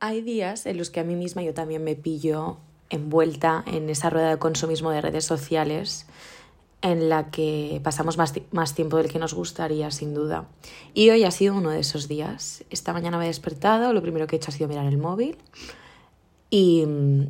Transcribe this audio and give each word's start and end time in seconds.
Hay 0.00 0.22
días 0.22 0.64
en 0.66 0.78
los 0.78 0.90
que 0.90 1.00
a 1.00 1.04
mí 1.04 1.16
misma 1.16 1.42
yo 1.42 1.54
también 1.54 1.82
me 1.82 1.96
pillo 1.96 2.58
envuelta 2.88 3.64
en 3.66 3.90
esa 3.90 4.10
rueda 4.10 4.30
de 4.30 4.38
consumismo 4.38 4.90
de 4.92 5.00
redes 5.00 5.24
sociales 5.24 6.06
en 6.82 7.08
la 7.08 7.32
que 7.32 7.80
pasamos 7.82 8.16
más, 8.16 8.32
más, 8.52 8.74
tiempo 8.74 8.98
del 8.98 9.10
que 9.10 9.18
nos 9.18 9.34
gustaría, 9.34 9.90
sin 9.90 10.14
duda. 10.14 10.46
Y 10.94 11.10
hoy 11.10 11.24
ha 11.24 11.32
sido 11.32 11.56
uno 11.56 11.70
de 11.70 11.80
esos 11.80 12.06
días. 12.06 12.62
Esta 12.70 12.92
mañana 12.92 13.18
me 13.18 13.24
he 13.24 13.26
despertado, 13.26 13.92
lo 13.92 14.00
primero 14.00 14.28
que 14.28 14.36
he 14.36 14.38
hecho 14.38 14.52
ha 14.52 14.54
sido 14.54 14.68
mirar 14.68 14.86
el 14.86 14.98
móvil 14.98 15.36
y, 16.48 16.84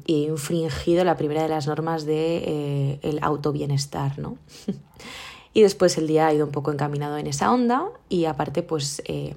he 0.06 0.12
infringido 0.12 1.04
la 1.04 1.16
primera 1.16 1.42
de 1.42 1.48
las 1.48 1.66
normas 1.66 2.04
de 2.04 3.00
eh, 3.02 3.18
autobienestar, 3.22 4.18
¿no? 4.18 4.36
y 5.54 5.62
después 5.62 5.96
el 5.96 6.06
día 6.06 6.26
ha 6.26 6.34
ido 6.34 6.44
un 6.44 6.52
poco 6.52 6.70
encaminado 6.70 7.16
en 7.16 7.26
esa 7.28 7.50
onda 7.50 7.86
y 8.10 8.26
aparte 8.26 8.62
pues 8.62 9.00
eh, 9.06 9.34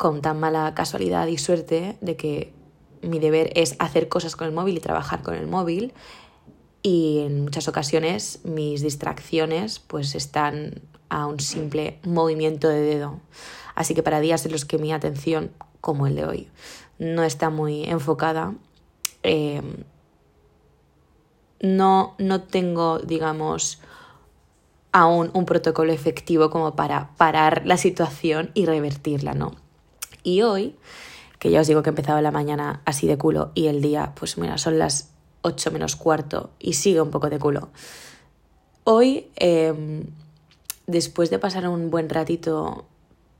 con 0.00 0.22
tan 0.22 0.40
mala 0.40 0.72
casualidad 0.72 1.26
y 1.26 1.36
suerte 1.36 1.98
de 2.00 2.16
que 2.16 2.54
mi 3.02 3.18
deber 3.18 3.52
es 3.54 3.76
hacer 3.80 4.08
cosas 4.08 4.34
con 4.34 4.46
el 4.46 4.54
móvil 4.54 4.78
y 4.78 4.80
trabajar 4.80 5.20
con 5.22 5.34
el 5.34 5.46
móvil 5.46 5.92
y 6.82 7.18
en 7.18 7.42
muchas 7.42 7.68
ocasiones 7.68 8.40
mis 8.42 8.80
distracciones 8.80 9.78
pues 9.78 10.14
están 10.14 10.80
a 11.10 11.26
un 11.26 11.38
simple 11.38 11.98
movimiento 12.02 12.66
de 12.66 12.80
dedo. 12.80 13.20
Así 13.74 13.94
que 13.94 14.02
para 14.02 14.20
días 14.20 14.46
en 14.46 14.52
los 14.52 14.64
que 14.64 14.78
mi 14.78 14.90
atención, 14.90 15.50
como 15.82 16.06
el 16.06 16.14
de 16.14 16.24
hoy, 16.24 16.48
no 16.98 17.22
está 17.22 17.50
muy 17.50 17.84
enfocada, 17.84 18.54
em, 19.22 19.84
no, 21.60 22.14
no 22.16 22.40
tengo, 22.44 23.00
digamos, 23.00 23.82
aún 24.92 25.30
un 25.34 25.44
protocolo 25.44 25.92
efectivo 25.92 26.48
como 26.48 26.74
para 26.74 27.10
parar 27.18 27.66
la 27.66 27.76
situación 27.76 28.50
y 28.54 28.64
revertirla, 28.64 29.34
¿no? 29.34 29.68
Y 30.22 30.42
hoy, 30.42 30.76
que 31.38 31.50
ya 31.50 31.60
os 31.60 31.66
digo 31.66 31.82
que 31.82 31.90
he 31.90 31.92
empezado 31.92 32.20
la 32.20 32.30
mañana 32.30 32.82
así 32.84 33.06
de 33.06 33.18
culo 33.18 33.52
y 33.54 33.66
el 33.66 33.80
día, 33.80 34.12
pues 34.14 34.38
mira, 34.38 34.58
son 34.58 34.78
las 34.78 35.10
8 35.42 35.70
menos 35.70 35.96
cuarto 35.96 36.50
y 36.58 36.74
sigue 36.74 37.00
un 37.00 37.10
poco 37.10 37.30
de 37.30 37.38
culo. 37.38 37.70
Hoy, 38.84 39.28
em, 39.36 40.04
después 40.86 41.30
de 41.30 41.38
pasar 41.38 41.68
un 41.68 41.90
buen 41.90 42.08
ratito 42.08 42.86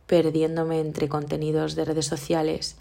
perdiéndome 0.06 0.80
entre 0.80 1.08
contenidos 1.08 1.74
de 1.74 1.84
redes 1.84 2.06
sociales, 2.06 2.76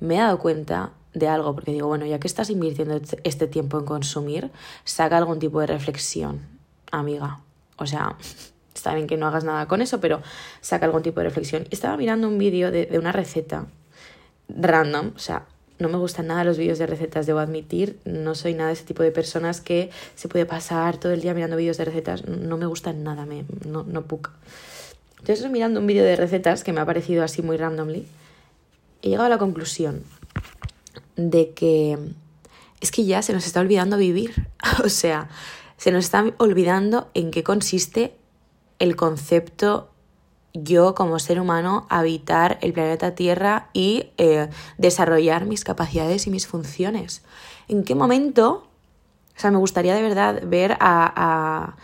me 0.00 0.16
he 0.16 0.18
dado 0.18 0.38
cuenta 0.38 0.92
de 1.12 1.28
algo, 1.28 1.54
porque 1.54 1.72
digo, 1.72 1.86
bueno, 1.86 2.06
ya 2.06 2.18
que 2.18 2.26
estás 2.26 2.50
invirtiendo 2.50 3.00
este 3.22 3.46
tiempo 3.46 3.78
en 3.78 3.84
consumir, 3.84 4.50
saca 4.84 5.16
algún 5.16 5.38
tipo 5.38 5.60
de 5.60 5.68
reflexión, 5.68 6.40
amiga. 6.90 7.40
O 7.76 7.86
sea, 7.86 8.16
está 8.84 8.94
bien 8.94 9.06
que 9.06 9.16
no 9.16 9.26
hagas 9.26 9.44
nada 9.44 9.66
con 9.66 9.80
eso, 9.80 9.98
pero 9.98 10.20
saca 10.60 10.84
algún 10.84 11.02
tipo 11.02 11.20
de 11.20 11.24
reflexión. 11.24 11.66
Estaba 11.70 11.96
mirando 11.96 12.28
un 12.28 12.36
vídeo 12.36 12.70
de, 12.70 12.86
una 12.98 13.12
receta 13.12 13.64
random, 14.48 15.12
o 15.16 15.18
sea, 15.18 15.46
no 15.78 15.88
me 15.88 15.96
gustan 15.96 16.26
nada 16.26 16.44
los 16.44 16.58
vídeos 16.58 16.78
de 16.78 16.86
recetas, 16.86 17.24
debo 17.24 17.38
admitir, 17.38 17.98
no 18.04 18.34
soy 18.34 18.52
nada 18.52 18.68
de 18.68 18.74
ese 18.74 18.84
tipo 18.84 19.02
de 19.02 19.10
personas 19.10 19.62
que 19.62 19.88
se 20.16 20.28
puede 20.28 20.44
pasar 20.44 20.98
todo 20.98 21.12
el 21.12 21.22
día 21.22 21.32
mirando 21.32 21.56
vídeos 21.56 21.78
de 21.78 21.86
recetas, 21.86 22.28
no 22.28 22.58
me 22.58 22.66
gustan 22.66 23.02
nada, 23.02 23.24
me, 23.24 23.46
no, 23.66 23.84
no 23.84 24.02
puc. 24.02 24.30
Entonces 25.20 25.50
mirando 25.50 25.80
un 25.80 25.86
vídeo 25.86 26.04
de 26.04 26.16
recetas 26.16 26.62
que 26.62 26.74
me 26.74 26.80
ha 26.82 26.84
parecido 26.84 27.24
así 27.24 27.40
muy 27.40 27.56
randomly, 27.56 28.06
he 29.00 29.08
llegado 29.08 29.26
a 29.26 29.30
la 29.30 29.38
conclusión 29.38 30.02
de 31.16 31.52
que 31.52 31.96
es 32.82 32.90
que 32.90 33.06
ya 33.06 33.22
se 33.22 33.32
nos 33.32 33.46
está 33.46 33.60
olvidando 33.60 33.96
vivir, 33.96 34.46
o 34.84 34.90
sea, 34.90 35.30
se 35.78 35.90
nos 35.90 36.04
está 36.04 36.22
olvidando 36.36 37.08
en 37.14 37.30
qué 37.30 37.42
consiste 37.42 38.14
el 38.84 38.96
concepto 38.96 39.90
yo 40.52 40.94
como 40.94 41.18
ser 41.18 41.40
humano 41.40 41.86
habitar 41.88 42.58
el 42.60 42.72
planeta 42.72 43.14
Tierra 43.14 43.70
y 43.72 44.10
eh, 44.18 44.50
desarrollar 44.78 45.46
mis 45.46 45.64
capacidades 45.64 46.26
y 46.26 46.30
mis 46.30 46.46
funciones. 46.46 47.24
¿En 47.66 47.82
qué 47.82 47.94
momento? 47.94 48.68
O 49.36 49.40
sea, 49.40 49.50
me 49.50 49.56
gustaría 49.56 49.94
de 49.94 50.02
verdad 50.02 50.42
ver 50.46 50.76
a, 50.78 51.76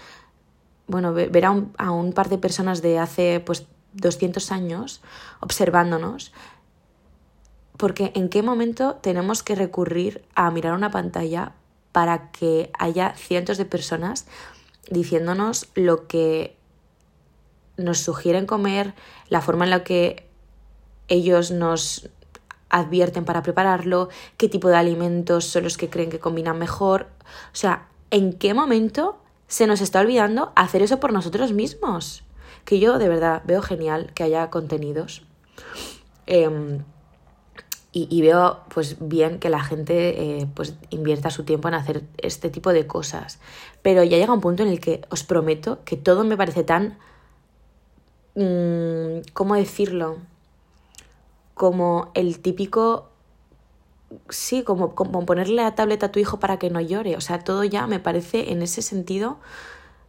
bueno, 0.86 1.12
ver 1.12 1.44
a 1.46 1.50
un, 1.50 1.72
a 1.78 1.90
un, 1.90 2.12
par 2.12 2.28
de 2.28 2.38
personas 2.38 2.80
de 2.80 2.98
hace 2.98 3.40
pues 3.40 3.66
200 3.94 4.52
años 4.52 5.00
observándonos. 5.40 6.32
Porque 7.76 8.12
en 8.14 8.28
qué 8.28 8.42
momento 8.42 8.96
tenemos 8.96 9.42
que 9.42 9.54
recurrir 9.54 10.22
a 10.34 10.50
mirar 10.50 10.74
una 10.74 10.90
pantalla 10.90 11.54
para 11.92 12.30
que 12.30 12.70
haya 12.78 13.14
cientos 13.16 13.56
de 13.56 13.64
personas 13.64 14.26
diciéndonos 14.90 15.68
lo 15.74 16.06
que 16.06 16.59
nos 17.84 17.98
sugieren 17.98 18.46
comer, 18.46 18.94
la 19.28 19.40
forma 19.40 19.64
en 19.64 19.70
la 19.70 19.84
que 19.84 20.28
ellos 21.08 21.50
nos 21.50 22.08
advierten 22.70 23.24
para 23.24 23.42
prepararlo, 23.42 24.08
qué 24.36 24.48
tipo 24.48 24.68
de 24.68 24.76
alimentos 24.76 25.44
son 25.44 25.64
los 25.64 25.76
que 25.76 25.90
creen 25.90 26.10
que 26.10 26.20
combinan 26.20 26.58
mejor. 26.58 27.08
O 27.52 27.56
sea, 27.56 27.88
¿en 28.10 28.32
qué 28.32 28.54
momento 28.54 29.18
se 29.48 29.66
nos 29.66 29.80
está 29.80 30.00
olvidando 30.00 30.52
hacer 30.54 30.82
eso 30.82 31.00
por 31.00 31.12
nosotros 31.12 31.52
mismos? 31.52 32.22
Que 32.64 32.78
yo 32.78 32.98
de 32.98 33.08
verdad 33.08 33.42
veo 33.44 33.60
genial 33.60 34.12
que 34.14 34.22
haya 34.22 34.50
contenidos. 34.50 35.22
Em, 36.26 36.84
y, 37.92 38.22
veo 38.22 38.60
pues 38.72 38.96
bien 39.00 39.40
que 39.40 39.50
la 39.50 39.64
gente 39.64 40.40
eh, 40.40 40.46
pues 40.54 40.74
invierta 40.90 41.28
su 41.30 41.42
tiempo 41.42 41.66
en 41.66 41.74
hacer 41.74 42.04
este 42.18 42.48
tipo 42.48 42.72
de 42.72 42.86
cosas. 42.86 43.40
Pero 43.82 44.04
ya 44.04 44.16
llega 44.16 44.32
un 44.32 44.40
punto 44.40 44.62
en 44.62 44.68
el 44.68 44.78
que 44.78 45.00
os 45.10 45.24
prometo 45.24 45.80
que 45.84 45.96
todo 45.96 46.22
me 46.22 46.36
parece 46.36 46.62
tan 46.62 46.98
¿cómo 48.34 49.54
decirlo? 49.54 50.18
Como 51.54 52.10
el 52.14 52.40
típico, 52.40 53.08
sí, 54.28 54.62
como, 54.62 54.94
como 54.94 55.26
ponerle 55.26 55.56
la 55.56 55.74
tableta 55.74 56.06
a 56.06 56.12
tu 56.12 56.18
hijo 56.18 56.38
para 56.38 56.58
que 56.58 56.70
no 56.70 56.80
llore. 56.80 57.16
O 57.16 57.20
sea, 57.20 57.40
todo 57.40 57.64
ya 57.64 57.86
me 57.86 58.00
parece 58.00 58.52
en 58.52 58.62
ese 58.62 58.82
sentido 58.82 59.38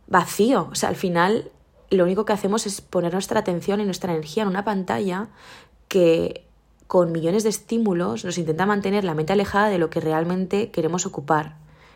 vacío. 0.07 0.67
O 0.71 0.75
sea, 0.75 0.89
al 0.89 0.95
final 0.95 1.51
lo 1.89 2.05
único 2.05 2.25
que 2.25 2.33
hacemos 2.33 2.65
es 2.65 2.81
poner 2.81 3.13
nuestra 3.13 3.39
atención 3.39 3.81
y 3.81 3.85
nuestra 3.85 4.13
energía 4.13 4.43
en 4.43 4.49
una 4.49 4.63
pantalla 4.63 5.27
que 5.87 6.47
con 6.87 7.11
millones 7.11 7.43
de 7.43 7.49
estímulos 7.49 8.25
nos 8.25 8.37
intenta 8.37 8.65
mantener 8.65 9.03
la 9.03 9.13
mente 9.13 9.33
alejada 9.33 9.69
de 9.69 9.77
lo 9.77 9.89
que 9.89 9.99
realmente 9.99 10.71
queremos 10.71 11.05
ocupar 11.05 11.55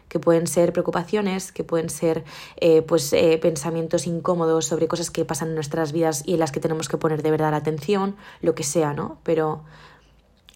que 0.09 0.19
pueden 0.19 0.47
ser 0.47 0.71
preocupaciones, 0.73 1.51
que 1.51 1.63
pueden 1.63 1.89
ser 1.89 2.23
eh, 2.57 2.81
pues, 2.81 3.11
eh, 3.13 3.37
pensamientos 3.41 4.07
incómodos 4.07 4.65
sobre 4.65 4.87
cosas 4.87 5.11
que 5.11 5.25
pasan 5.25 5.49
en 5.49 5.55
nuestras 5.55 5.91
vidas 5.91 6.23
y 6.25 6.33
en 6.33 6.39
las 6.39 6.51
que 6.51 6.59
tenemos 6.59 6.89
que 6.89 6.97
poner 6.97 7.23
de 7.23 7.31
verdad 7.31 7.51
la 7.51 7.57
atención, 7.57 8.15
lo 8.41 8.55
que 8.55 8.63
sea, 8.63 8.93
¿no? 8.93 9.19
Pero 9.23 9.63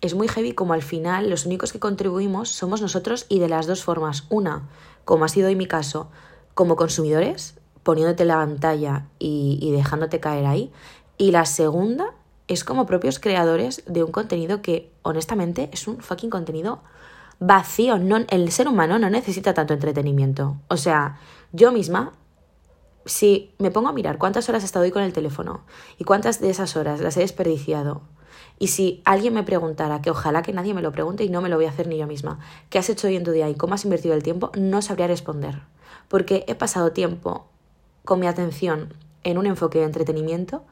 es 0.01 0.13
muy 0.13 0.27
heavy 0.27 0.53
como 0.53 0.73
al 0.73 0.81
final 0.81 1.29
los 1.29 1.45
únicos 1.45 1.73
que 1.73 1.79
contribuimos 1.79 2.49
somos 2.49 2.81
nosotros 2.81 3.25
y 3.27 3.39
de 3.39 3.49
las 3.49 3.67
dos 3.67 3.83
formas. 3.83 4.25
Una, 4.29 4.69
como 5.03 5.25
ha 5.25 5.27
sido 5.27 5.47
hoy 5.47 5.55
mi 5.55 5.67
caso, 5.67 6.09
como 6.53 6.75
consumidores, 6.75 7.55
poniéndote 7.83 8.25
la 8.25 8.35
pantalla 8.35 9.07
y, 9.17 9.59
y 9.61 9.71
dejándote 9.71 10.19
caer 10.19 10.45
ahí. 10.45 10.71
Y 11.17 11.31
la 11.31 11.45
segunda 11.45 12.13
es 12.47 12.63
como 12.63 12.85
propios 12.85 13.19
creadores 13.19 13.83
de 13.87 14.03
un 14.03 14.11
contenido 14.11 14.61
que 14.61 14.91
honestamente 15.01 15.69
es 15.73 15.87
un 15.87 16.01
fucking 16.01 16.29
contenido 16.29 16.81
vacío. 17.39 17.97
No, 17.97 18.17
el 18.29 18.51
ser 18.51 18.67
humano 18.67 18.99
no 18.99 19.09
necesita 19.09 19.53
tanto 19.53 19.73
entretenimiento. 19.73 20.57
O 20.67 20.77
sea, 20.77 21.19
yo 21.51 21.71
misma, 21.71 22.13
si 23.05 23.53
me 23.57 23.71
pongo 23.71 23.89
a 23.89 23.93
mirar 23.93 24.17
cuántas 24.17 24.49
horas 24.49 24.63
he 24.63 24.65
estado 24.65 24.85
hoy 24.85 24.91
con 24.91 25.03
el 25.03 25.13
teléfono 25.13 25.61
y 25.97 26.03
cuántas 26.03 26.39
de 26.41 26.49
esas 26.49 26.75
horas 26.75 26.99
las 27.01 27.17
he 27.17 27.21
desperdiciado, 27.21 28.01
y 28.59 28.67
si 28.67 29.01
alguien 29.05 29.33
me 29.33 29.43
preguntara, 29.43 30.01
que 30.01 30.11
ojalá 30.11 30.41
que 30.41 30.51
nadie 30.51 30.73
me 30.73 30.81
lo 30.81 30.91
pregunte 30.91 31.23
y 31.23 31.29
no 31.29 31.41
me 31.41 31.47
lo 31.47 31.55
voy 31.55 31.65
a 31.65 31.69
hacer 31.69 31.87
ni 31.87 31.97
yo 31.97 32.07
misma, 32.07 32.39
¿qué 32.69 32.77
has 32.77 32.89
hecho 32.89 33.07
hoy 33.07 33.15
en 33.15 33.23
tu 33.23 33.31
día 33.31 33.49
y 33.49 33.55
cómo 33.55 33.73
has 33.73 33.85
invertido 33.85 34.13
el 34.13 34.23
tiempo? 34.23 34.51
No 34.57 34.81
sabría 34.81 35.07
responder. 35.07 35.61
Porque 36.09 36.43
he 36.47 36.55
pasado 36.55 36.91
tiempo 36.91 37.47
con 38.03 38.19
mi 38.19 38.27
atención 38.27 38.93
en 39.23 39.37
un 39.37 39.45
enfoque 39.45 39.79
de 39.79 39.85
entretenimiento 39.85 40.63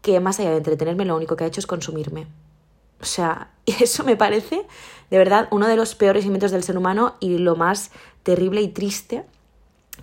que 0.00 0.20
más 0.20 0.38
allá 0.38 0.50
de 0.50 0.58
entretenerme 0.58 1.04
lo 1.04 1.16
único 1.16 1.34
que 1.34 1.44
ha 1.44 1.48
hecho 1.48 1.60
es 1.60 1.66
consumirme. 1.66 2.28
O 3.00 3.04
sea, 3.04 3.50
eso 3.66 4.04
me 4.04 4.16
parece 4.16 4.66
de 5.10 5.18
verdad 5.18 5.48
uno 5.50 5.66
de 5.66 5.76
los 5.76 5.94
peores 5.94 6.24
inventos 6.24 6.50
del 6.50 6.62
ser 6.62 6.76
humano 6.76 7.14
y 7.20 7.38
lo 7.38 7.56
más 7.56 7.90
terrible 8.22 8.60
y 8.60 8.68
triste 8.68 9.24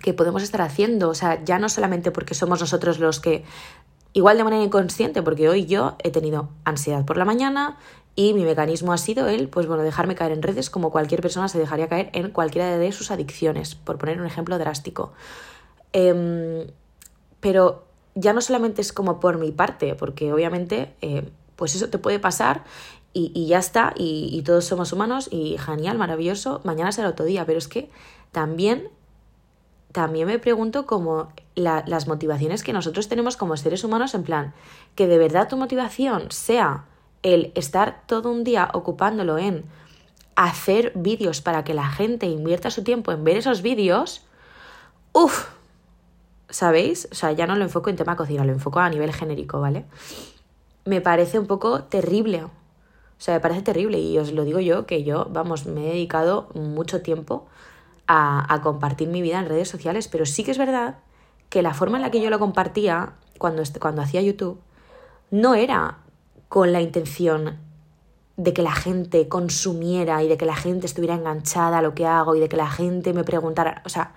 que 0.00 0.14
podemos 0.14 0.42
estar 0.42 0.62
haciendo. 0.62 1.08
O 1.08 1.14
sea, 1.14 1.42
ya 1.44 1.58
no 1.58 1.68
solamente 1.68 2.10
porque 2.10 2.34
somos 2.34 2.60
nosotros 2.60 2.98
los 2.98 3.20
que, 3.20 3.44
igual 4.12 4.36
de 4.36 4.44
manera 4.44 4.62
inconsciente, 4.62 5.22
porque 5.22 5.48
hoy 5.48 5.66
yo 5.66 5.96
he 6.02 6.10
tenido 6.10 6.50
ansiedad 6.64 7.04
por 7.04 7.16
la 7.16 7.24
mañana 7.24 7.78
y 8.14 8.34
mi 8.34 8.44
mecanismo 8.44 8.92
ha 8.92 8.98
sido 8.98 9.28
el, 9.28 9.48
pues 9.48 9.66
bueno, 9.66 9.82
dejarme 9.82 10.14
caer 10.14 10.32
en 10.32 10.42
redes 10.42 10.70
como 10.70 10.90
cualquier 10.90 11.20
persona 11.20 11.48
se 11.48 11.58
dejaría 11.58 11.88
caer 11.88 12.10
en 12.14 12.30
cualquiera 12.30 12.78
de 12.78 12.92
sus 12.92 13.10
adicciones, 13.10 13.74
por 13.74 13.98
poner 13.98 14.20
un 14.20 14.26
ejemplo 14.26 14.58
drástico. 14.58 15.12
Em, 15.92 16.66
pero 17.40 17.84
ya 18.14 18.32
no 18.32 18.40
solamente 18.40 18.80
es 18.80 18.92
como 18.92 19.20
por 19.20 19.38
mi 19.38 19.52
parte, 19.52 19.94
porque 19.94 20.32
obviamente... 20.32 20.94
Eh, 21.00 21.30
pues 21.56 21.74
eso 21.74 21.88
te 21.88 21.98
puede 21.98 22.18
pasar 22.18 22.64
y, 23.18 23.46
ya 23.46 23.58
está, 23.58 23.94
y, 23.96 24.42
todos 24.42 24.66
somos 24.66 24.92
humanos 24.92 25.30
y 25.32 25.56
genial, 25.56 25.96
maravilloso, 25.96 26.60
mañana 26.64 26.92
será 26.92 27.08
otro 27.08 27.24
día, 27.24 27.46
pero 27.46 27.56
es 27.56 27.66
que 27.66 27.88
también, 28.30 28.90
también 29.90 30.26
me 30.26 30.38
pregunto 30.38 30.84
como 30.84 31.32
las 31.54 32.06
motivaciones 32.08 32.62
que 32.62 32.74
nosotros 32.74 33.08
tenemos 33.08 33.38
como 33.38 33.56
seres 33.56 33.84
humanos, 33.84 34.14
en 34.14 34.22
plan, 34.22 34.52
que 34.94 35.06
de 35.06 35.16
verdad 35.16 35.48
tu 35.48 35.56
motivación 35.56 36.30
sea 36.30 36.84
el 37.22 37.52
estar 37.54 38.02
todo 38.06 38.30
un 38.30 38.44
día 38.44 38.68
ocupándolo 38.74 39.38
en 39.38 39.64
hacer 40.34 40.92
vídeos 40.94 41.40
para 41.40 41.64
que 41.64 41.72
la 41.72 41.88
gente 41.88 42.26
invierta 42.26 42.70
su 42.70 42.84
tiempo 42.84 43.12
en 43.12 43.24
ver 43.24 43.38
esos 43.38 43.62
vídeos, 43.62 44.26
uff, 45.14 45.48
¿sabéis? 46.50 47.08
O 47.10 47.14
sea, 47.14 47.32
ya 47.32 47.46
no 47.46 47.56
lo 47.56 47.64
enfoco 47.64 47.88
en 47.88 47.96
tema 47.96 48.14
cocina, 48.14 48.44
lo 48.44 48.52
enfoco 48.52 48.78
a 48.78 48.90
nivel 48.90 49.14
genérico, 49.14 49.58
¿vale? 49.58 49.86
Me 50.86 51.00
parece 51.00 51.38
un 51.38 51.46
poco 51.46 51.84
terrible. 51.84 52.44
O 52.44 52.50
sea, 53.18 53.34
me 53.34 53.40
parece 53.40 53.62
terrible 53.62 53.98
y 53.98 54.16
os 54.18 54.32
lo 54.32 54.44
digo 54.44 54.60
yo, 54.60 54.86
que 54.86 55.04
yo, 55.04 55.26
vamos, 55.30 55.66
me 55.66 55.86
he 55.86 55.92
dedicado 55.92 56.48
mucho 56.54 57.02
tiempo 57.02 57.46
a, 58.06 58.60
compartir 58.62 59.08
mi 59.08 59.20
vida 59.20 59.38
en 59.38 59.48
redes 59.48 59.68
sociales, 59.68 60.08
pero 60.08 60.26
sí 60.26 60.44
que 60.44 60.52
es 60.52 60.58
verdad 60.58 60.98
que 61.48 61.62
la 61.62 61.74
forma 61.74 61.98
en 61.98 62.02
la 62.02 62.10
que 62.10 62.20
yo 62.20 62.30
lo 62.30 62.38
compartía 62.38 63.14
cuando, 63.38 63.62
cuando 63.80 64.02
hacía 64.02 64.22
YouTube 64.22 64.60
no 65.30 65.54
era 65.54 65.98
con 66.48 66.72
la 66.72 66.80
intención 66.80 67.58
de 68.36 68.52
que 68.52 68.62
la 68.62 68.72
gente 68.72 69.28
consumiera 69.28 70.22
y 70.22 70.28
de 70.28 70.36
que 70.36 70.46
la 70.46 70.56
gente 70.56 70.86
estuviera 70.86 71.14
enganchada 71.14 71.78
a 71.78 71.82
lo 71.82 71.94
que 71.94 72.06
hago 72.06 72.36
y 72.36 72.40
de 72.40 72.48
que 72.48 72.56
la 72.56 72.70
gente 72.70 73.12
me 73.12 73.24
preguntara, 73.24 73.82
o 73.84 73.88
sea, 73.88 74.12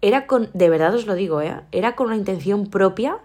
era 0.00 0.26
con, 0.26 0.50
de 0.52 0.68
verdad 0.68 0.94
os 0.94 1.06
lo 1.06 1.14
digo, 1.14 1.40
¿eh? 1.42 1.60
era 1.70 1.94
con 1.94 2.08
una 2.08 2.16
intención 2.16 2.66
propia 2.66 3.18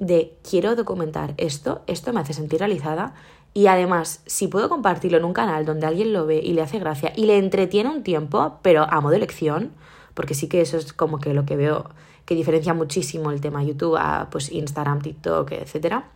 de 0.00 0.36
quiero 0.48 0.74
documentar 0.74 1.34
esto, 1.36 1.82
esto 1.86 2.12
me 2.12 2.20
hace 2.20 2.32
sentir 2.32 2.58
realizada 2.58 3.14
y 3.54 3.68
además, 3.68 4.22
si 4.26 4.48
puedo 4.48 4.68
compartirlo 4.68 5.18
en 5.18 5.24
un 5.24 5.32
canal 5.32 5.64
donde 5.64 5.86
alguien 5.86 6.12
lo 6.12 6.26
ve 6.26 6.40
y 6.42 6.52
le 6.52 6.62
hace 6.62 6.80
gracia 6.80 7.12
y 7.14 7.26
le 7.26 7.38
entretiene 7.38 7.90
un 7.90 8.02
tiempo, 8.02 8.58
pero 8.62 8.84
a 8.90 9.00
modo 9.00 9.12
de 9.12 9.20
lección, 9.20 9.70
porque 10.14 10.34
sí 10.34 10.48
que 10.48 10.60
eso 10.60 10.76
es 10.76 10.92
como 10.92 11.18
que 11.18 11.34
lo 11.34 11.46
que 11.46 11.54
veo 11.54 11.90
que 12.24 12.34
diferencia 12.34 12.74
muchísimo 12.74 13.30
el 13.30 13.40
tema 13.40 13.62
YouTube 13.62 13.96
a 13.96 14.28
pues 14.30 14.50
Instagram, 14.50 15.00
TikTok, 15.00 15.52
etcétera 15.52 16.10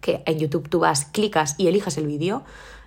que 0.00 0.22
en 0.26 0.38
YouTube 0.38 0.68
tú 0.68 0.80
vas, 0.80 1.04
clicas 1.04 1.54
y 1.58 1.68
elijas 1.68 1.98
el 1.98 2.06
vídeo. 2.06 2.42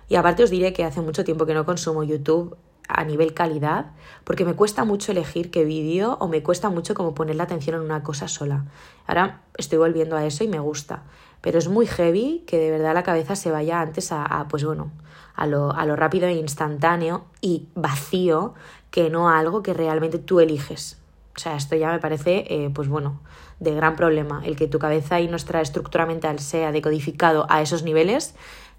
Y 0.08 0.16
aparte 0.16 0.42
os 0.42 0.50
diré 0.50 0.72
que 0.72 0.84
hace 0.84 1.00
mucho 1.00 1.24
tiempo 1.24 1.46
que 1.46 1.54
no 1.54 1.64
consumo 1.64 2.02
YouTube 2.02 2.56
a 2.88 3.04
nivel 3.04 3.34
calidad, 3.34 3.92
porque 4.24 4.44
me 4.44 4.54
cuesta 4.54 4.84
mucho 4.84 5.12
elegir 5.12 5.50
qué 5.50 5.64
vídeo 5.64 6.16
o 6.20 6.28
me 6.28 6.42
cuesta 6.42 6.70
mucho 6.70 6.94
como 6.94 7.14
poner 7.14 7.36
la 7.36 7.44
atención 7.44 7.76
en 7.76 7.82
una 7.82 8.02
cosa 8.02 8.28
sola. 8.28 8.66
Ahora 9.06 9.42
estoy 9.56 9.78
volviendo 9.78 10.16
a 10.16 10.24
eso 10.24 10.44
y 10.44 10.48
me 10.48 10.58
gusta, 10.58 11.04
pero 11.40 11.58
es 11.58 11.68
muy 11.68 11.86
heavy 11.86 12.44
que 12.46 12.58
de 12.58 12.70
verdad 12.70 12.94
la 12.94 13.02
cabeza 13.02 13.36
se 13.36 13.50
vaya 13.50 13.80
antes 13.80 14.12
a, 14.12 14.46
pues 14.48 14.64
bueno, 14.64 14.90
a 15.34 15.46
lo, 15.46 15.72
a 15.72 15.86
lo 15.86 15.96
rápido 15.96 16.26
e 16.26 16.32
instantáneo 16.32 17.24
y 17.40 17.68
vacío 17.74 18.54
que 18.90 19.10
no 19.10 19.28
a 19.28 19.38
algo 19.38 19.62
que 19.62 19.74
realmente 19.74 20.18
tú 20.18 20.40
eliges. 20.40 20.98
O 21.34 21.38
sea, 21.38 21.56
esto 21.56 21.76
ya 21.76 21.90
me 21.90 21.98
parece, 21.98 22.44
eh, 22.48 22.70
pues 22.74 22.88
bueno, 22.88 23.20
de 23.58 23.74
gran 23.74 23.96
problema. 23.96 24.42
El 24.44 24.56
que 24.56 24.68
tu 24.68 24.78
cabeza 24.78 25.20
y 25.20 25.28
nuestra 25.28 25.60
estructura 25.60 26.04
mental 26.04 26.38
sea 26.40 26.72
decodificado 26.72 27.46
a 27.48 27.62
esos 27.62 27.82
niveles, 27.84 28.34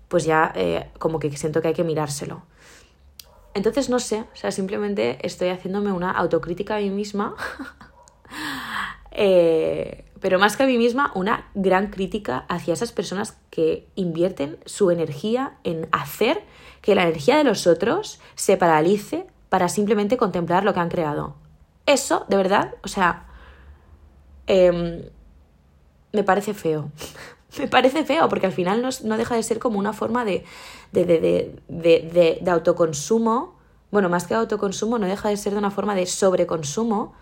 pues 0.07 0.25
ya 0.25 0.51
eh, 0.55 0.89
como 0.99 1.19
que 1.19 1.35
siento 1.35 1.61
que 1.61 1.69
hay 1.69 1.73
que 1.73 1.83
mirárselo. 1.83 2.43
Entonces 3.53 3.89
no 3.89 3.99
sé, 3.99 4.21
o 4.21 4.35
sea, 4.35 4.51
simplemente 4.51 5.19
estoy 5.21 5.49
haciéndome 5.49 5.91
una 5.91 6.11
autocrítica 6.11 6.75
a 6.75 6.79
mí 6.79 6.89
misma, 6.89 7.35
eh, 9.11 10.05
pero 10.19 10.39
más 10.39 10.57
que 10.57 10.63
a 10.63 10.67
mí 10.67 10.77
misma, 10.77 11.11
una 11.15 11.49
gran 11.53 11.87
crítica 11.87 12.45
hacia 12.49 12.73
esas 12.73 12.91
personas 12.91 13.37
que 13.49 13.87
invierten 13.95 14.57
su 14.65 14.89
energía 14.89 15.57
en 15.63 15.87
hacer 15.91 16.41
que 16.81 16.95
la 16.95 17.03
energía 17.03 17.37
de 17.37 17.43
los 17.43 17.67
otros 17.67 18.19
se 18.35 18.57
paralice 18.57 19.27
para 19.49 19.69
simplemente 19.69 20.17
contemplar 20.17 20.63
lo 20.63 20.73
que 20.73 20.79
han 20.79 20.89
creado. 20.89 21.35
Eso, 21.85 22.25
de 22.29 22.37
verdad, 22.37 22.75
o 22.83 22.87
sea, 22.87 23.27
Em, 24.47 25.03
me 26.11 26.23
parece 26.23 26.53
feo. 26.53 26.91
me 27.59 27.67
parece 27.67 28.03
feo 28.03 28.29
porque 28.29 28.45
al 28.45 28.51
final 28.51 28.81
no, 29.03 29.17
deja 29.17 29.35
de 29.35 29.43
ser 29.43 29.59
como 29.59 29.79
una 29.79 29.93
forma 29.93 30.25
de, 30.25 30.43
de, 30.91 31.05
de, 31.05 32.39
de, 32.41 32.51
autoconsumo. 32.51 33.59
Bueno, 33.91 34.09
más 34.09 34.25
que 34.25 34.33
autoconsumo, 34.33 34.97
no 34.97 35.05
deja 35.05 35.29
de 35.29 35.37
ser 35.37 35.53
de 35.53 35.59
una 35.59 35.71
forma 35.71 35.95
de 35.95 36.05
sobreconsumo 36.05 37.13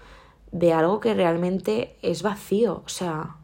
de 0.51 0.73
algo 0.73 0.99
que 0.99 1.13
realmente 1.13 1.97
es 2.01 2.21
vacío. 2.21 2.83
O 2.85 2.89
sea, 2.89 3.35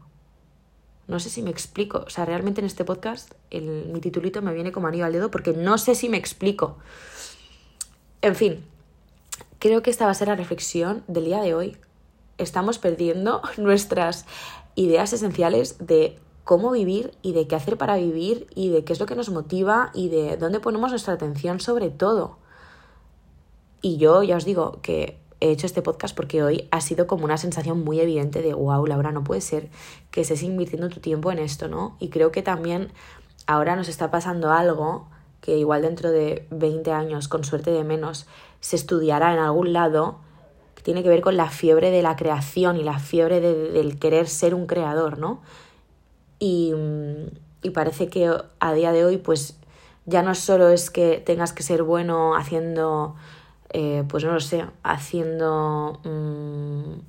no 1.06 1.20
sé 1.20 1.30
si 1.30 1.42
me 1.42 1.50
explico. 1.50 2.04
O 2.06 2.10
sea, 2.10 2.24
realmente 2.24 2.60
en 2.60 2.66
este 2.66 2.84
podcast 2.84 3.34
el, 3.50 3.90
mi 3.92 4.00
titulito 4.00 4.40
me 4.42 4.54
viene 4.54 4.72
como 4.72 4.86
anillo 4.86 5.04
al 5.04 5.12
dedo 5.12 5.30
porque 5.30 5.52
no 5.52 5.78
sé 5.78 5.94
si 5.94 6.08
me 6.08 6.16
explico. 6.16 6.78
En 8.22 8.34
fin, 8.34 8.64
creo 9.58 9.82
que 9.82 9.90
esta 9.90 10.06
va 10.06 10.10
a 10.10 10.14
ser 10.14 10.28
la 10.28 10.36
reflexión 10.36 11.04
del 11.06 11.26
día 11.26 11.40
de 11.40 11.54
hoy 11.54 11.76
estamos 12.38 12.78
perdiendo 12.78 13.42
nuestras 13.58 14.24
ideas 14.74 15.12
esenciales 15.12 15.76
de 15.84 16.18
cómo 16.48 16.70
vivir 16.70 17.12
y 17.20 17.34
de 17.34 17.46
qué 17.46 17.56
hacer 17.56 17.76
para 17.76 17.98
vivir 17.98 18.46
y 18.54 18.70
de 18.70 18.82
qué 18.82 18.94
es 18.94 19.00
lo 19.00 19.04
que 19.04 19.14
nos 19.14 19.28
motiva 19.28 19.90
y 19.92 20.08
de 20.08 20.38
dónde 20.38 20.60
ponemos 20.60 20.88
nuestra 20.88 21.12
atención 21.12 21.60
sobre 21.60 21.90
todo. 21.90 22.38
Y 23.82 23.98
yo 23.98 24.22
ya 24.22 24.38
os 24.38 24.46
digo 24.46 24.78
que 24.80 25.18
he 25.40 25.50
hecho 25.50 25.66
este 25.66 25.82
podcast 25.82 26.16
porque 26.16 26.42
hoy 26.42 26.66
ha 26.70 26.80
sido 26.80 27.06
como 27.06 27.26
una 27.26 27.36
sensación 27.36 27.84
muy 27.84 28.00
evidente 28.00 28.40
de, 28.40 28.54
wow, 28.54 28.86
Laura, 28.86 29.12
no 29.12 29.24
puede 29.24 29.42
ser 29.42 29.68
que 30.10 30.22
estés 30.22 30.42
invirtiendo 30.42 30.88
tu 30.88 31.00
tiempo 31.00 31.30
en 31.30 31.38
esto, 31.38 31.68
¿no? 31.68 31.98
Y 31.98 32.08
creo 32.08 32.32
que 32.32 32.40
también 32.40 32.92
ahora 33.46 33.76
nos 33.76 33.90
está 33.90 34.10
pasando 34.10 34.50
algo 34.50 35.06
que 35.42 35.58
igual 35.58 35.82
dentro 35.82 36.10
de 36.10 36.46
20 36.50 36.90
años, 36.92 37.28
con 37.28 37.44
suerte 37.44 37.72
de 37.72 37.84
menos, 37.84 38.26
se 38.60 38.76
estudiará 38.76 39.34
en 39.34 39.40
algún 39.40 39.74
lado 39.74 40.20
tiene 40.82 41.02
que 41.02 41.10
ver 41.10 41.20
con 41.20 41.36
la 41.36 41.50
fiebre 41.50 41.90
de 41.90 42.00
la 42.00 42.16
creación 42.16 42.78
y 42.78 42.82
la 42.82 42.98
fiebre 42.98 43.42
del 43.42 43.98
querer 43.98 44.26
ser 44.26 44.54
un 44.54 44.66
creador, 44.66 45.18
¿no? 45.18 45.42
Y, 46.38 46.72
y 47.62 47.70
parece 47.70 48.08
que 48.08 48.30
a 48.60 48.72
día 48.72 48.92
de 48.92 49.04
hoy, 49.04 49.16
pues 49.18 49.58
ya 50.08 50.22
no 50.22 50.34
solo 50.34 50.70
es 50.70 50.90
que 50.90 51.22
tengas 51.24 51.52
que 51.52 51.62
ser 51.62 51.82
bueno 51.82 52.34
haciendo, 52.34 53.14
eh, 53.70 54.04
pues 54.08 54.24
no 54.24 54.32
lo 54.32 54.40
sé, 54.40 54.64
haciendo 54.82 56.00
mm, 56.02 57.00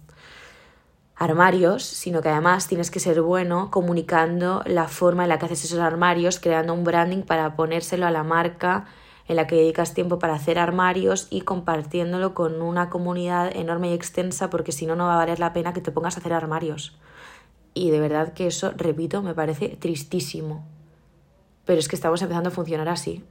armarios, 1.15 1.83
sino 1.83 2.21
que 2.21 2.27
además 2.27 2.67
tienes 2.67 2.91
que 2.91 2.99
ser 2.99 3.21
bueno 3.21 3.71
comunicando 3.71 4.63
la 4.65 4.89
forma 4.89 5.23
en 5.23 5.29
la 5.29 5.39
que 5.39 5.45
haces 5.45 5.63
esos 5.63 5.79
armarios, 5.79 6.39
creando 6.39 6.73
un 6.73 6.83
branding 6.83 7.21
para 7.21 7.55
ponérselo 7.55 8.05
a 8.05 8.11
la 8.11 8.23
marca 8.23 8.85
en 9.29 9.37
la 9.37 9.47
que 9.47 9.55
dedicas 9.55 9.93
tiempo 9.93 10.19
para 10.19 10.33
hacer 10.33 10.59
armarios 10.59 11.27
y 11.29 11.41
compartiéndolo 11.41 12.33
con 12.33 12.61
una 12.61 12.89
comunidad 12.89 13.55
enorme 13.55 13.91
y 13.91 13.93
extensa 13.93 14.49
porque 14.49 14.73
si 14.73 14.85
no, 14.85 14.97
no 14.97 15.05
va 15.05 15.13
a 15.13 15.17
valer 15.17 15.39
la 15.39 15.53
pena 15.53 15.71
que 15.71 15.81
te 15.81 15.91
pongas 15.91 16.17
a 16.17 16.19
hacer 16.19 16.33
armarios. 16.33 16.97
Y 17.73 17.91
de 17.91 17.99
verdad 17.99 18.33
que 18.33 18.47
eso, 18.47 18.71
repito, 18.75 19.21
me 19.21 19.33
parece 19.33 19.69
tristísimo. 19.69 20.65
Pero 21.65 21.79
es 21.79 21.87
que 21.87 21.95
estamos 21.95 22.21
empezando 22.21 22.49
a 22.49 22.51
funcionar 22.51 22.89
así. 22.89 23.23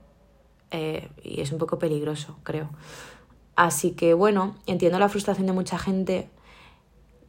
Eh, 0.71 1.09
y 1.23 1.41
es 1.41 1.53
un 1.53 1.59
poco 1.59 1.79
peligroso, 1.79 2.37
creo. 2.43 2.69
Así 3.57 3.93
que 3.93 4.15
bueno, 4.15 4.57
entiendo 4.67 4.99
la 4.99 5.09
frustración 5.09 5.47
de 5.47 5.53
mucha 5.53 5.79
gente 5.79 6.29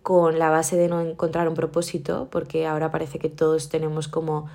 con 0.03 0.39
la 0.39 0.49
base 0.49 0.77
de 0.77 0.87
no 0.87 1.01
encontrar 1.01 1.47
un 1.47 1.55
propósito, 1.55 2.27
porque 2.31 2.67
ahora 2.67 2.91
parece 2.91 3.19
que 3.19 3.29
todos 3.29 3.69
tenemos 3.69 4.07
como 4.07 4.47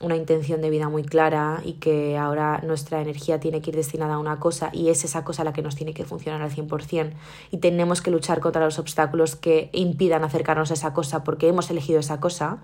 una 0.00 0.16
intención 0.16 0.60
de 0.60 0.70
vida 0.70 0.88
muy 0.88 1.02
clara 1.02 1.60
y 1.64 1.74
que 1.74 2.16
ahora 2.16 2.60
nuestra 2.64 3.00
energía 3.00 3.40
tiene 3.40 3.60
que 3.60 3.70
ir 3.70 3.76
destinada 3.76 4.14
a 4.14 4.18
una 4.18 4.38
cosa 4.38 4.70
y 4.72 4.90
es 4.90 5.04
esa 5.04 5.24
cosa 5.24 5.42
la 5.42 5.52
que 5.52 5.62
nos 5.62 5.74
tiene 5.74 5.92
que 5.92 6.04
funcionar 6.04 6.40
al 6.40 6.50
100% 6.50 7.12
y 7.50 7.56
tenemos 7.58 8.00
que 8.00 8.10
luchar 8.10 8.40
contra 8.40 8.64
los 8.64 8.78
obstáculos 8.78 9.34
que 9.34 9.70
impidan 9.72 10.22
acercarnos 10.22 10.70
a 10.70 10.74
esa 10.74 10.92
cosa 10.92 11.24
porque 11.24 11.48
hemos 11.48 11.70
elegido 11.70 11.98
esa 11.98 12.20
cosa 12.20 12.58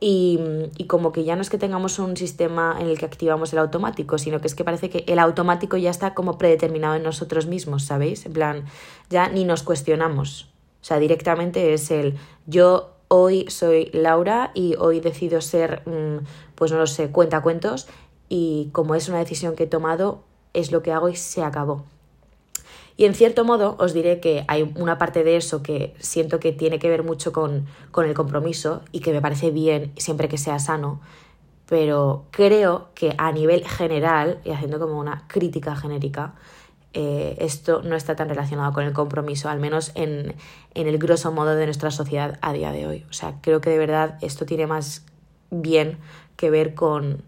y, 0.00 0.38
y, 0.76 0.84
como 0.84 1.10
que 1.10 1.24
ya 1.24 1.34
no 1.34 1.42
es 1.42 1.50
que 1.50 1.58
tengamos 1.58 1.98
un 1.98 2.16
sistema 2.16 2.76
en 2.78 2.86
el 2.86 2.98
que 2.98 3.04
activamos 3.04 3.52
el 3.52 3.58
automático, 3.58 4.16
sino 4.16 4.40
que 4.40 4.46
es 4.46 4.54
que 4.54 4.62
parece 4.62 4.90
que 4.90 5.02
el 5.08 5.18
automático 5.18 5.76
ya 5.76 5.90
está 5.90 6.14
como 6.14 6.38
predeterminado 6.38 6.94
en 6.94 7.02
nosotros 7.02 7.46
mismos, 7.46 7.82
¿sabéis? 7.82 8.24
En 8.24 8.32
plan, 8.32 8.64
ya 9.10 9.28
ni 9.28 9.42
nos 9.42 9.64
cuestionamos. 9.64 10.46
O 10.80 10.84
sea, 10.84 11.00
directamente 11.00 11.74
es 11.74 11.90
el 11.90 12.16
yo 12.46 12.97
hoy 13.08 13.46
soy 13.48 13.90
Laura 13.92 14.50
y 14.54 14.76
hoy 14.76 15.00
decido 15.00 15.40
ser, 15.40 15.82
mm, 15.86 16.24
pues 16.54 16.70
no 16.70 16.78
lo 16.78 16.86
sé, 16.86 17.10
cuenta 17.10 17.42
cuentos 17.42 17.88
y 18.28 18.68
como 18.72 18.94
es 18.94 19.08
una 19.08 19.18
decisión 19.18 19.56
que 19.56 19.64
he 19.64 19.66
tomado, 19.66 20.22
es 20.52 20.72
lo 20.72 20.82
que 20.82 20.92
hago 20.92 21.08
y 21.08 21.16
se 21.16 21.42
acabó. 21.42 21.84
Y 22.96 23.04
en 23.04 23.14
cierto 23.14 23.44
modo 23.44 23.76
os 23.78 23.92
diré 23.94 24.20
que 24.20 24.44
hay 24.48 24.72
una 24.76 24.98
parte 24.98 25.22
de 25.22 25.36
eso 25.36 25.62
que 25.62 25.94
siento 26.00 26.40
que 26.40 26.52
tiene 26.52 26.78
que 26.78 26.88
ver 26.88 27.04
mucho 27.04 27.32
con, 27.32 27.66
con 27.92 28.06
el 28.06 28.14
compromiso 28.14 28.82
y 28.90 29.00
que 29.00 29.12
me 29.12 29.22
parece 29.22 29.50
bien 29.52 29.92
siempre 29.96 30.28
que 30.28 30.36
sea 30.36 30.58
sano, 30.58 31.00
pero 31.68 32.24
creo 32.32 32.88
que 32.94 33.14
a 33.16 33.30
nivel 33.30 33.64
general, 33.64 34.40
y 34.44 34.50
haciendo 34.50 34.80
como 34.80 34.98
una 34.98 35.24
crítica 35.28 35.76
genérica, 35.76 36.34
eh, 36.94 37.36
esto 37.40 37.82
no 37.82 37.96
está 37.96 38.16
tan 38.16 38.28
relacionado 38.28 38.72
con 38.72 38.84
el 38.84 38.92
compromiso, 38.92 39.48
al 39.48 39.60
menos 39.60 39.92
en, 39.94 40.34
en, 40.74 40.86
el 40.86 40.98
grosso 40.98 41.32
modo 41.32 41.54
de 41.54 41.66
nuestra 41.66 41.90
sociedad 41.90 42.38
a 42.40 42.52
día 42.52 42.72
de 42.72 42.86
hoy. 42.86 43.06
O 43.10 43.12
sea, 43.12 43.34
creo 43.42 43.60
que 43.60 43.70
de 43.70 43.78
verdad 43.78 44.18
esto 44.22 44.46
tiene 44.46 44.66
más 44.66 45.04
bien 45.50 45.98
que 46.36 46.50
ver 46.50 46.74
con, 46.74 47.22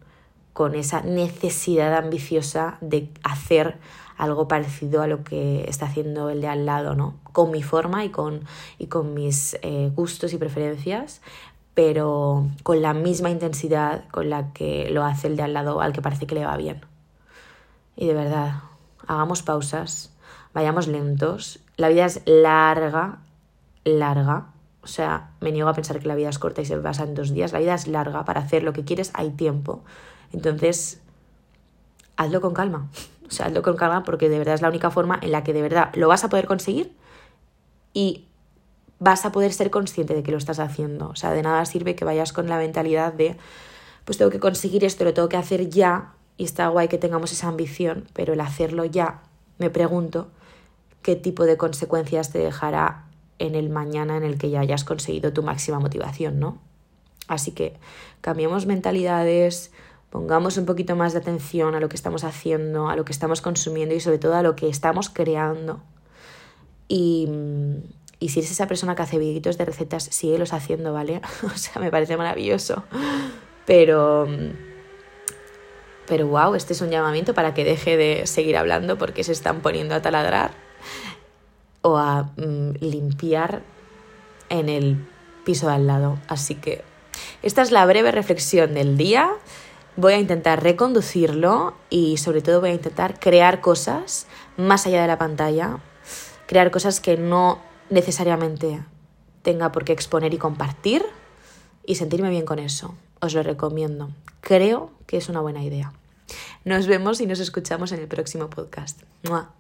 con 0.53 0.75
esa 0.75 1.03
necesidad 1.03 1.95
ambiciosa 1.95 2.79
de 2.81 3.11
hacer 3.23 3.79
algo 4.17 4.49
parecido 4.49 5.03
a 5.03 5.07
lo 5.07 5.25
que 5.25 5.65
está 5.69 5.87
haciendo 5.87 6.29
el 6.31 6.41
de 6.41 6.49
al 6.49 6.67
lado, 6.67 6.95
¿no? 6.95 7.15
Con 7.33 7.51
mi 7.51 7.63
forma 7.63 8.05
y 8.05 8.11
con, 8.11 8.45
y 8.79 8.87
con 8.87 9.15
mis 9.15 9.59
eh, 9.63 9.91
gustos 9.95 10.33
y 10.33 10.39
preferencias, 10.39 11.23
pero 11.75 12.47
con 12.63 12.83
la 12.83 12.93
misma 12.93 13.31
intensidad 13.31 14.07
con 14.09 14.29
la 14.29 14.53
que 14.53 14.91
lo 14.91 15.05
hace 15.05 15.29
el 15.29 15.37
de 15.37 15.43
al 15.45 15.55
lado 15.55 15.81
al 15.81 15.93
que 15.93 16.03
parece 16.03 16.27
que 16.27 16.35
le 16.35 16.45
va 16.45 16.57
bien. 16.57 16.85
Y 17.97 18.07
de 18.07 18.15
verdad, 18.15 18.55
hagamos 19.11 19.43
pausas, 19.43 20.13
vayamos 20.55 20.87
lentos. 20.87 21.59
La 21.77 21.89
vida 21.89 22.07
es 22.07 22.23
larga, 22.27 23.19
larga. 23.85 24.47
O 24.83 24.87
sea, 24.87 25.33
me 25.41 25.51
niego 25.53 25.69
a 25.69 25.75
pensar 25.75 25.99
que 25.99 26.09
la 26.09 26.15
vida 26.15 26.29
es 26.29 26.39
corta 26.39 26.63
y 26.63 26.65
se 26.65 26.77
pasa 26.77 27.03
en 27.03 27.15
dos 27.15 27.35
días. 27.35 27.53
La 27.53 27.59
vida 27.59 27.75
es 27.75 27.89
larga. 27.89 28.25
Para 28.25 28.41
hacer 28.41 28.63
lo 28.63 28.73
que 28.73 28.85
quieres 28.85 29.11
hay 29.15 29.31
tiempo. 29.31 29.83
Entonces, 30.33 31.01
hazlo 32.17 32.41
con 32.41 32.55
calma. 32.55 32.89
O 33.31 33.33
sea, 33.33 33.47
hazlo 33.47 33.63
con 33.63 33.77
calma 33.77 34.03
porque 34.03 34.29
de 34.29 34.39
verdad 34.39 34.57
es 34.57 34.61
la 34.61 34.69
única 34.69 34.91
forma 34.91 35.17
en 35.23 35.31
la 35.31 35.45
que 35.45 35.53
de 35.53 35.63
verdad 35.63 35.95
lo 35.95 36.09
vas 36.09 36.25
a 36.25 36.29
poder 36.29 36.49
conseguir 36.49 36.97
y 37.95 38.27
vas 38.99 39.25
a 39.25 39.31
poder 39.31 39.53
ser 39.53 39.71
consciente 39.71 40.15
de 40.15 40.25
que 40.25 40.33
lo 40.33 40.37
estás 40.37 40.59
haciendo. 40.59 41.11
O 41.11 41.15
sea, 41.15 41.31
de 41.31 41.41
nada 41.43 41.65
sirve 41.65 41.95
que 41.95 42.05
vayas 42.05 42.33
con 42.33 42.49
la 42.49 42.59
mentalidad 42.59 43.13
de, 43.13 43.37
pues 44.05 44.19
tengo 44.19 44.33
que 44.33 44.41
conseguir 44.41 44.85
esto, 44.85 45.05
lo 45.05 45.15
tengo 45.15 45.29
que 45.29 45.37
hacer 45.37 45.71
ya. 45.71 46.15
Y 46.41 46.45
está 46.45 46.69
guay 46.69 46.89
que 46.89 46.97
tengamos 46.97 47.33
esa 47.33 47.49
ambición, 47.49 48.07
pero 48.15 48.33
el 48.33 48.41
hacerlo 48.41 48.87
ya, 48.87 49.21
me 49.59 49.69
pregunto, 49.69 50.29
qué 51.03 51.15
tipo 51.15 51.45
de 51.45 51.59
consecuencias 51.59 52.33
te 52.33 52.39
dejará 52.39 53.05
en 53.39 53.55
el 53.55 53.69
mañana 53.69 54.17
en 54.17 54.23
el 54.23 54.39
que 54.39 54.49
ya 54.49 54.61
hayas 54.61 54.85
conseguido 54.85 55.35
tu 55.35 55.43
máxima 55.43 55.81
motivación, 55.81 56.41
¿no? 56.41 56.57
Así 57.29 57.53
que 57.53 57.75
cambiemos 58.23 58.65
mentalidades, 58.65 59.71
pongamos 60.09 60.57
un 60.57 60.65
poquito 60.65 60.97
más 60.97 61.13
de 61.13 61.19
atención 61.19 61.75
a 61.75 61.79
lo 61.79 61.91
que 61.91 61.97
estamos 61.97 62.25
haciendo, 62.25 62.89
a 62.89 62.97
lo 62.97 63.05
que 63.05 63.13
estamos 63.13 63.43
consumiendo 63.43 63.95
y 63.95 64.01
sobre 64.01 64.17
todo 64.17 64.35
a 64.35 64.43
lo 64.43 64.57
que 64.57 64.71
estamos 64.71 65.11
creando. 65.11 65.83
Y, 66.89 67.29
y 68.19 68.31
si 68.31 68.41
eres 68.41 68.51
esa 68.51 68.67
persona 68.67 68.95
que 68.95 69.03
hace 69.03 69.19
videitos 69.19 69.59
de 69.59 69.67
recetas, 69.67 70.05
síguelos 70.05 70.55
haciendo, 70.55 70.95
¿vale? 70.95 71.21
o 71.43 71.59
sea, 71.59 71.83
me 71.83 71.91
parece 71.91 72.17
maravilloso. 72.17 72.83
Pero... 73.67 74.27
Pero 76.11 76.27
wow, 76.27 76.57
este 76.57 76.73
es 76.73 76.81
un 76.81 76.91
llamamiento 76.91 77.35
para 77.35 77.55
que 77.55 77.63
deje 77.63 77.97
de 77.97 78.27
seguir 78.27 78.57
hablando 78.57 78.99
porque 78.99 79.23
se 79.23 79.31
están 79.31 79.61
poniendo 79.61 79.95
a 79.95 80.03
taladrar 80.03 80.51
o 81.83 81.99
a 81.99 82.33
mm, 82.37 82.73
limpiar 82.81 83.63
en 84.49 84.69
el 84.69 85.07
piso 85.45 85.69
de 85.69 85.75
al 85.75 85.87
lado. 85.87 86.19
Así 86.27 86.57
que 86.57 86.83
esta 87.45 87.63
es 87.63 87.71
la 87.71 87.87
breve 87.87 88.11
reflexión 88.11 88.75
del 88.75 88.97
día. 88.97 89.31
Voy 89.95 90.15
a 90.15 90.19
intentar 90.19 90.65
reconducirlo 90.65 91.75
y 91.91 92.17
sobre 92.17 92.43
todo 92.43 92.61
voy 92.61 92.71
a 92.71 92.75
intentar 92.75 93.21
crear 93.21 93.61
cosas 93.61 94.27
más 94.57 94.89
allá 94.89 95.03
de 95.03 95.07
la 95.07 95.17
pantalla, 95.17 95.79
crear 96.49 96.73
cosas 96.73 96.99
que 96.99 97.19
no 97.19 97.61
necesariamente 97.89 98.83
tenga 99.43 99.71
por 99.71 99.85
qué 99.85 99.93
exponer 99.93 100.35
y 100.35 100.39
compartir 100.39 101.07
y 101.87 101.95
sentirme 101.95 102.31
bien 102.31 102.47
con 102.47 102.59
eso. 102.59 102.97
Os 103.21 103.33
lo 103.33 103.45
recomiendo. 103.45 104.11
Creo 104.41 104.91
que 105.07 105.17
es 105.17 105.29
una 105.29 105.41
buena 105.41 105.63
idea. 105.63 105.93
Nos 106.65 106.87
vemos 106.87 107.21
y 107.21 107.27
nos 107.27 107.41
escuchamos 107.41 107.93
en 107.93 108.01
el 108.01 108.09
próximo 108.09 108.51
podcast. 108.51 109.03
¡Mua! 109.29 109.60